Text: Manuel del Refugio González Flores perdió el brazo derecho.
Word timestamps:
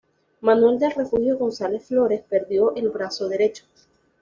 Manuel 0.41 0.79
del 0.79 0.93
Refugio 0.93 1.37
González 1.37 1.85
Flores 1.85 2.23
perdió 2.27 2.75
el 2.75 2.89
brazo 2.89 3.29
derecho. 3.29 3.65